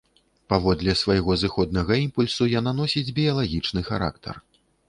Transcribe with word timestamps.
Паводле 0.53 0.95
свайго 1.01 1.31
зыходнага 1.43 1.93
імпульсу 2.05 2.49
яна 2.59 2.75
носіць 2.81 3.13
біялагічны 3.21 3.89
характар. 3.93 4.35